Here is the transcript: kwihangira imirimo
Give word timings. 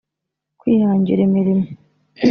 kwihangira 0.59 1.21
imirimo 1.27 1.65